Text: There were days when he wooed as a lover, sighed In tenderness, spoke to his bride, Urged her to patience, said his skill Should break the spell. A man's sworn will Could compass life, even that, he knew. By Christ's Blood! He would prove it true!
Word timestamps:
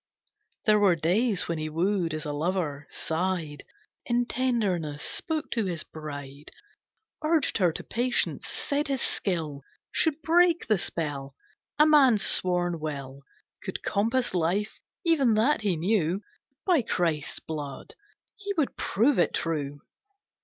There 0.65 0.79
were 0.79 0.95
days 0.95 1.47
when 1.47 1.59
he 1.59 1.69
wooed 1.69 2.15
as 2.15 2.25
a 2.25 2.33
lover, 2.33 2.87
sighed 2.89 3.63
In 4.03 4.25
tenderness, 4.25 5.03
spoke 5.03 5.51
to 5.51 5.65
his 5.65 5.83
bride, 5.83 6.49
Urged 7.23 7.59
her 7.59 7.71
to 7.71 7.83
patience, 7.83 8.47
said 8.47 8.87
his 8.87 9.03
skill 9.03 9.61
Should 9.91 10.19
break 10.23 10.65
the 10.65 10.79
spell. 10.79 11.35
A 11.77 11.85
man's 11.85 12.25
sworn 12.25 12.79
will 12.79 13.21
Could 13.61 13.83
compass 13.83 14.33
life, 14.33 14.79
even 15.05 15.35
that, 15.35 15.61
he 15.61 15.75
knew. 15.77 16.23
By 16.65 16.81
Christ's 16.81 17.37
Blood! 17.39 17.93
He 18.35 18.53
would 18.57 18.75
prove 18.75 19.19
it 19.19 19.35
true! 19.35 19.81